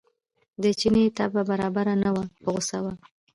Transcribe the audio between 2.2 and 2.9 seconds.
په غوسه و.